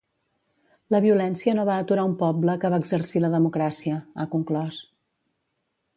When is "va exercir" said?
2.75-3.23